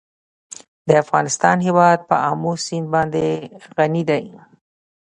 د 0.87 0.89
افغانستان 1.03 1.57
هیواد 1.67 1.99
په 2.09 2.15
آمو 2.29 2.53
سیند 2.65 2.87
باندې 2.95 3.23
غني 3.75 4.03
دی. 4.09 4.25